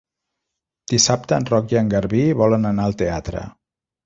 Dissabte 0.93 1.37
en 1.39 1.45
Roc 1.51 1.75
i 1.75 1.77
en 1.83 1.93
Garbí 1.93 2.23
volen 2.41 2.67
anar 2.71 2.89
al 2.89 2.97
teatre. 3.05 3.45